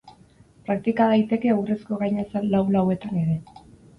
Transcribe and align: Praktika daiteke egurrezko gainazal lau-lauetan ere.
Praktika 0.67 1.09
daiteke 1.11 1.51
egurrezko 1.55 1.99
gainazal 2.05 2.49
lau-lauetan 2.55 3.23
ere. 3.27 3.39